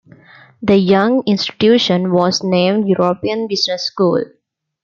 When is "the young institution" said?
0.63-2.11